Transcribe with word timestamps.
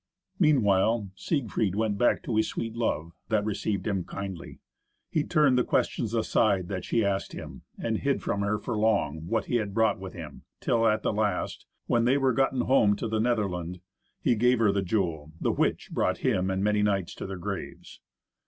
Meanwhile 0.39 1.11
Siegfried 1.15 1.75
went 1.75 1.99
back 1.99 2.23
to 2.23 2.35
his 2.37 2.47
sweet 2.47 2.75
love, 2.75 3.11
that 3.29 3.45
received 3.45 3.85
him 3.85 4.03
kindly. 4.03 4.59
He 5.11 5.23
turned 5.23 5.59
the 5.59 5.63
questions 5.63 6.15
aside 6.15 6.69
that 6.69 6.83
she 6.83 7.05
asked 7.05 7.33
him, 7.33 7.61
and 7.77 7.99
hid 7.99 8.23
from 8.23 8.41
her 8.41 8.57
for 8.57 8.75
long 8.75 9.27
what 9.27 9.45
he 9.45 9.57
had 9.57 9.75
brought 9.75 9.99
with 9.99 10.13
him, 10.13 10.41
till 10.59 10.87
at 10.87 11.03
the 11.03 11.13
last, 11.13 11.67
when 11.85 12.05
they 12.05 12.17
were 12.17 12.33
gotten 12.33 12.61
home 12.61 12.95
to 12.95 13.07
the 13.07 13.19
Netherland, 13.19 13.79
he 14.19 14.33
gave 14.33 14.57
her 14.57 14.71
the 14.71 14.81
jewel; 14.81 15.33
the 15.39 15.51
which 15.51 15.91
brought 15.91 16.17
him 16.25 16.49
and 16.49 16.63
many 16.63 16.81
knights 16.81 17.13
to 17.13 17.27
their 17.27 17.37
graves. 17.37 18.01